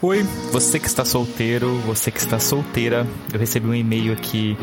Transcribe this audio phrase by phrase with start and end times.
[0.00, 0.22] Oi,
[0.52, 4.56] você que está solteiro, você que está solteira, eu recebi um e-mail aqui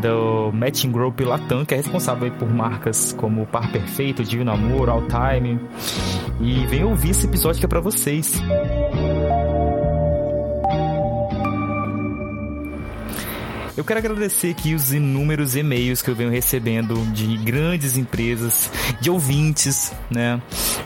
[0.00, 5.02] do Matching Group Latam, que é responsável por marcas como Par Perfeito, Divino Amor, All
[5.08, 5.58] Time,
[6.40, 8.34] e vem ouvir esse episódio que é para vocês.
[13.76, 18.70] Eu quero agradecer aqui os inúmeros e-mails que eu venho recebendo de grandes empresas,
[19.02, 20.40] de ouvintes, né?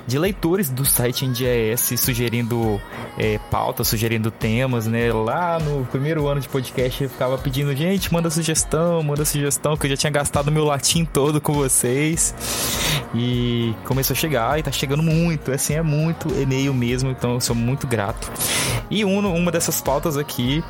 [0.08, 2.80] De leitores do site NDAS sugerindo
[3.16, 5.12] é, pautas, sugerindo temas, né?
[5.12, 9.86] Lá no primeiro ano de podcast eu ficava pedindo, gente, manda sugestão, manda sugestão, que
[9.86, 12.34] eu já tinha gastado meu latim todo com vocês.
[13.14, 17.40] E começou a chegar e tá chegando muito, assim, é muito e-mail mesmo, então eu
[17.40, 18.30] sou muito grato.
[18.90, 20.62] E um, uma dessas pautas aqui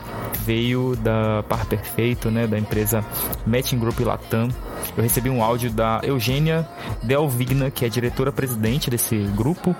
[0.44, 3.04] veio da Par Perfeito, né, da empresa
[3.46, 4.48] Matching Group Latam.
[4.96, 6.68] Eu recebi um áudio da Eugênia
[7.02, 9.74] Delvigna, que é diretora-presidente desse grupo,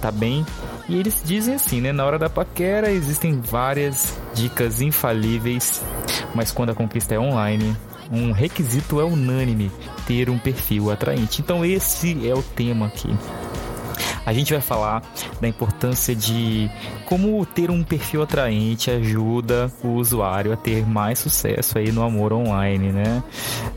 [0.00, 0.44] tá bem?
[0.88, 5.82] E eles dizem assim, né, na hora da paquera existem várias dicas infalíveis,
[6.34, 7.76] mas quando a conquista é online,
[8.10, 9.70] um requisito é unânime
[10.06, 11.40] ter um perfil atraente.
[11.40, 13.08] Então esse é o tema aqui.
[14.26, 15.02] A gente vai falar
[15.40, 16.70] da importância de
[17.06, 22.32] como ter um perfil atraente ajuda o usuário a ter mais sucesso aí no amor
[22.32, 23.22] online, né?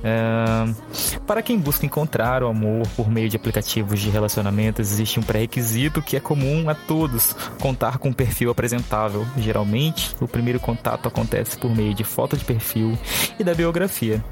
[0.03, 5.23] É, para quem busca encontrar o amor por meio de aplicativos de relacionamentos, existe um
[5.23, 9.25] pré-requisito que é comum a todos: contar com um perfil apresentável.
[9.37, 12.97] Geralmente, o primeiro contato acontece por meio de foto de perfil
[13.39, 14.23] e da biografia.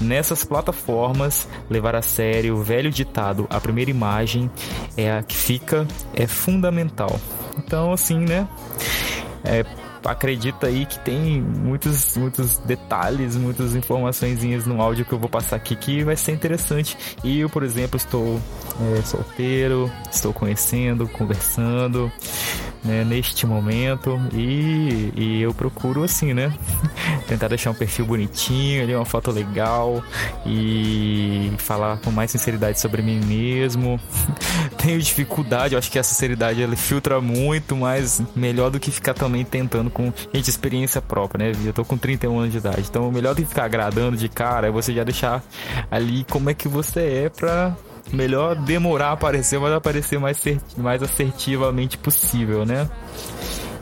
[0.00, 4.50] Nessas plataformas, levar a sério o velho ditado: a primeira imagem
[4.96, 5.59] é a que fica,
[6.14, 7.20] é fundamental.
[7.58, 8.48] Então, assim, né?
[9.44, 9.64] É,
[10.04, 15.56] acredita aí que tem muitos, muitos detalhes, muitas informações no áudio que eu vou passar
[15.56, 16.96] aqui que vai ser interessante.
[17.22, 18.40] E eu, por exemplo, estou
[18.98, 22.10] é, solteiro, estou conhecendo, conversando
[22.84, 26.52] né, neste momento e, e eu procuro assim, né?
[27.28, 30.02] Tentar deixar um perfil bonitinho, ali, uma foto legal
[30.46, 34.00] e falar com mais sinceridade sobre mim mesmo.
[34.78, 39.14] Tenho dificuldade, eu acho que a sinceridade ela filtra muito, mas melhor do que ficar
[39.14, 41.58] também tentando com gente experiência própria, né?
[41.64, 44.68] Eu tô com 31 anos de idade, então melhor do que ficar agradando de cara
[44.68, 45.42] é você já deixar
[45.90, 47.76] ali como é que você é pra
[48.12, 50.42] melhor demorar a aparecer, mas aparecer mais,
[50.76, 52.88] mais assertivamente possível, né?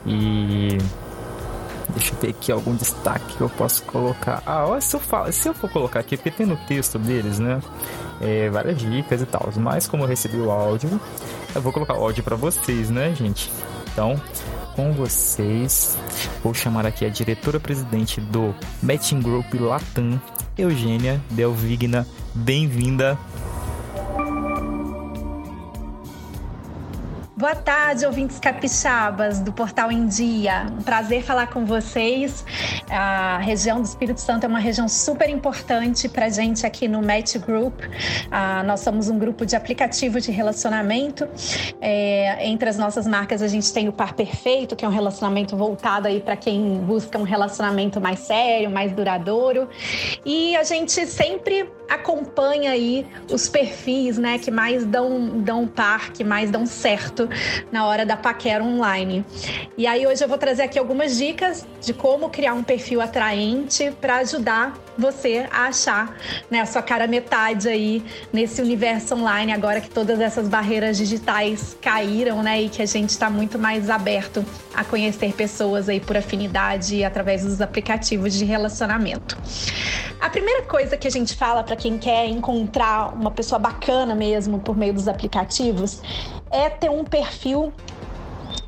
[0.05, 0.77] E
[1.89, 4.43] Deixa eu ver aqui algum destaque que eu posso colocar.
[4.45, 7.39] Ah, ó, se eu, falo, se eu for colocar aqui, porque tem no texto deles,
[7.39, 7.59] né?
[8.21, 9.49] É, várias dicas e tal.
[9.57, 10.99] Mas como eu recebi o áudio,
[11.55, 13.51] eu vou colocar o áudio para vocês, né, gente?
[13.91, 14.21] Então,
[14.75, 15.97] com vocês,
[16.43, 18.53] vou chamar aqui a diretora-presidente do
[18.83, 20.21] Matching Group Latam,
[20.57, 22.05] Eugênia Delvigna.
[22.35, 23.17] Bem-vinda.
[27.39, 30.65] Boa tarde, ouvintes capixabas do Portal em Dia.
[30.83, 32.43] Prazer falar com vocês.
[32.89, 37.37] A região do Espírito Santo é uma região super importante para gente aqui no Match
[37.37, 37.79] Group.
[38.29, 41.29] Ah, nós somos um grupo de aplicativo de relacionamento.
[41.79, 45.55] É, entre as nossas marcas, a gente tem o Par Perfeito, que é um relacionamento
[45.55, 49.69] voltado aí para quem busca um relacionamento mais sério, mais duradouro.
[50.25, 56.23] E a gente sempre acompanha aí os perfis, né, que mais dão, dão par, que
[56.23, 57.27] mais dão certo
[57.71, 59.25] na hora da paquera online.
[59.77, 63.91] E aí hoje eu vou trazer aqui algumas dicas de como criar um perfil atraente
[63.99, 66.17] para ajudar você a achar
[66.49, 71.77] né, a sua cara metade aí nesse universo online, agora que todas essas barreiras digitais
[71.81, 72.61] caíram, né?
[72.61, 77.43] E que a gente está muito mais aberto a conhecer pessoas aí por afinidade através
[77.43, 79.37] dos aplicativos de relacionamento.
[80.19, 84.59] A primeira coisa que a gente fala para quem quer encontrar uma pessoa bacana mesmo
[84.59, 86.01] por meio dos aplicativos
[86.51, 87.73] é ter um perfil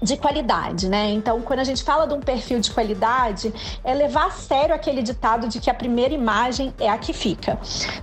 [0.01, 1.11] de qualidade, né?
[1.11, 3.53] Então, quando a gente fala de um perfil de qualidade,
[3.83, 7.59] é levar a sério aquele ditado de que a primeira imagem é a que fica.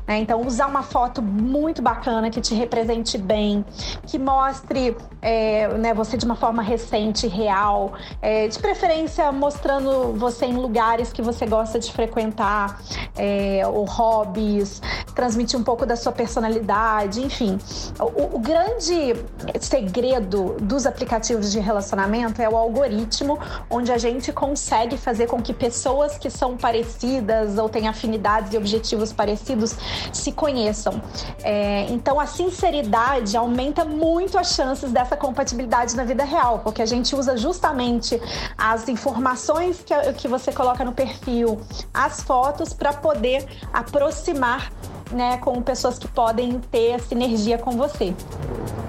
[0.07, 0.19] Né?
[0.19, 3.65] Então, usar uma foto muito bacana que te represente bem,
[4.07, 7.93] que mostre é, né, você de uma forma recente, real,
[8.23, 12.81] é, de preferência mostrando você em lugares que você gosta de frequentar,
[13.17, 14.81] é, ou hobbies,
[15.17, 17.59] transmitir um pouco da sua personalidade, enfim.
[17.99, 19.17] O, o grande
[19.61, 23.39] segredo dos aplicativos de relacionamento relacionamento é o algoritmo,
[23.71, 28.57] onde a gente consegue fazer com que pessoas que são parecidas ou têm afinidades e
[28.57, 29.75] objetivos parecidos
[30.13, 31.01] se conheçam.
[31.43, 36.87] É, então, a sinceridade aumenta muito as chances dessa compatibilidade na vida real, porque a
[36.87, 38.21] gente usa justamente
[38.57, 41.61] as informações que, que você coloca no perfil,
[41.93, 44.71] as fotos, para poder aproximar
[45.11, 48.15] né, com pessoas que podem ter sinergia com você.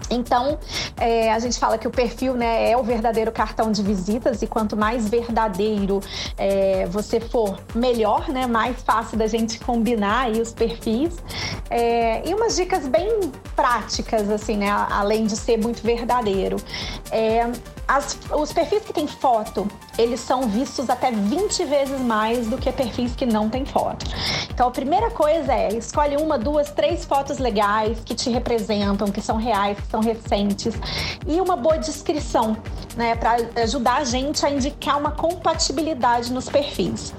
[0.09, 0.57] Então,
[0.97, 4.47] é, a gente fala que o perfil né, é o verdadeiro cartão de visitas e
[4.47, 6.01] quanto mais verdadeiro
[6.37, 8.47] é, você for, melhor, né?
[8.47, 11.17] Mais fácil da gente combinar aí os perfis.
[11.69, 14.69] É, e umas dicas bem práticas, assim, né?
[14.69, 16.57] Além de ser muito verdadeiro.
[17.89, 22.71] As, os perfis que têm foto, eles são vistos até 20 vezes mais do que
[22.71, 24.05] perfis que não têm foto.
[24.47, 29.19] Então a primeira coisa é escolhe uma, duas, três fotos legais que te representam, que
[29.19, 30.75] são reais, que são recentes
[31.25, 32.55] e uma boa descrição,
[32.95, 37.11] né, para ajudar a gente a indicar uma compatibilidade nos perfis.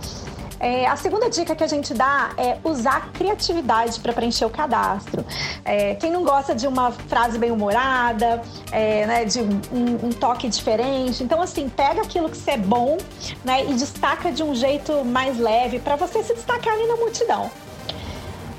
[0.60, 5.24] É, a segunda dica que a gente dá é usar criatividade para preencher o cadastro.
[5.64, 10.50] É, quem não gosta de uma frase bem humorada, é, né, de um, um, toque
[10.50, 12.98] diferente, então assim pega aquilo que você é bom,
[13.42, 17.50] né, e destaca de um jeito mais leve para você se destacar ali na multidão.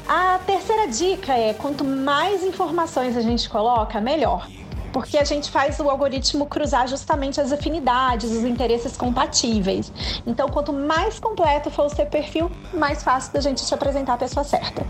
[0.08, 4.48] A terceira dica é: quanto mais informações a gente coloca, melhor
[4.92, 9.92] porque a gente faz o algoritmo cruzar justamente as afinidades, os interesses compatíveis.
[10.26, 14.18] Então, quanto mais completo for o seu perfil, mais fácil da gente te apresentar a
[14.18, 14.86] pessoa certa.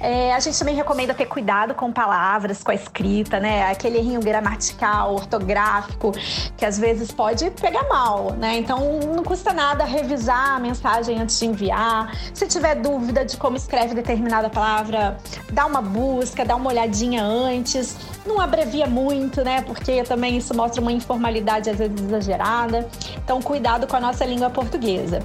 [0.00, 3.70] É, a gente também recomenda ter cuidado com palavras, com a escrita, né?
[3.70, 6.12] Aquele errinho gramatical, ortográfico,
[6.56, 8.58] que às vezes pode pegar mal, né?
[8.58, 12.12] Então não custa nada revisar a mensagem antes de enviar.
[12.32, 15.18] Se tiver dúvida de como escreve determinada palavra,
[15.52, 17.96] dá uma busca, dá uma olhadinha antes.
[18.24, 19.62] Não abrevia muito, né?
[19.62, 22.88] Porque também isso mostra uma informalidade às vezes exagerada.
[23.24, 25.20] Então cuidado com a nossa língua portuguesa.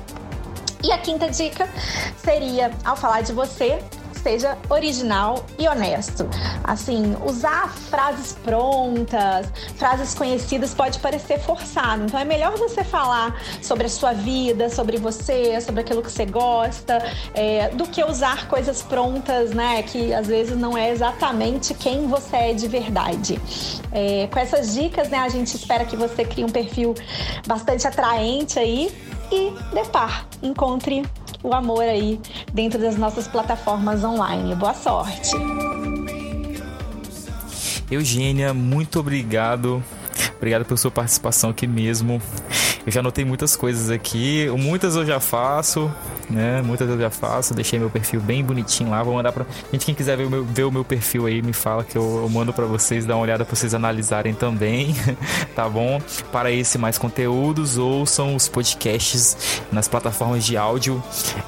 [0.84, 1.70] E a quinta dica
[2.18, 3.82] seria, ao falar de você,
[4.24, 6.28] seja original e honesto.
[6.64, 12.06] Assim, usar frases prontas, frases conhecidas pode parecer forçado.
[12.06, 16.26] Então é melhor você falar sobre a sua vida, sobre você, sobre aquilo que você
[16.26, 17.04] gosta,
[17.34, 19.84] é, do que usar coisas prontas, né?
[19.84, 23.40] Que às vezes não é exatamente quem você é de verdade.
[23.92, 26.96] É, com essas dicas, né, a gente espera que você crie um perfil
[27.46, 28.92] bastante atraente aí
[29.32, 31.04] e depar, encontre
[31.44, 32.20] o amor aí
[32.54, 34.56] dentro das nossas plataformas online.
[34.56, 35.32] Boa sorte!
[37.90, 39.84] Eugênia, muito obrigado.
[40.38, 42.22] Obrigado pela sua participação aqui mesmo.
[42.86, 45.90] Eu já anotei muitas coisas aqui, muitas eu já faço,
[46.30, 46.62] né?
[46.62, 49.02] Muitas eu já faço, deixei meu perfil bem bonitinho lá.
[49.02, 49.46] Vou mandar pra.
[49.72, 52.22] Gente, quem quiser ver o meu, ver o meu perfil aí, me fala que eu,
[52.24, 54.94] eu mando para vocês, dar uma olhada pra vocês analisarem também,
[55.56, 56.02] tá bom?
[56.32, 61.02] Para esse mais conteúdos, ouçam os podcasts nas plataformas de áudio: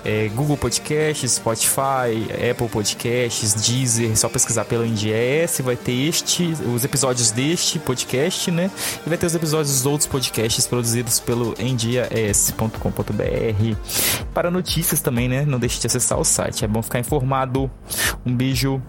[0.06, 4.18] é, Google Podcasts, Spotify, Apple Podcasts, Deezer.
[4.18, 8.72] Só pesquisar pelo NDS, vai ter este, os episódios deste podcast, né?
[9.06, 12.76] E vai ter os episódios dos outros podcasts produzidos pelo endias.com.br.
[14.34, 15.46] Para notícias também, né?
[15.46, 16.64] Não deixe de acessar o site.
[16.64, 17.70] É bom ficar informado.
[18.26, 18.82] Um beijo.